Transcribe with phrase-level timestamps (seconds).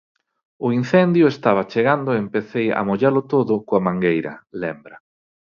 [0.65, 4.95] O incendio estaba chegando e empecei a mollalo todo coa mangueira, lembra.